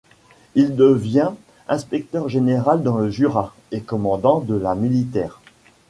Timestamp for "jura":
3.11-3.53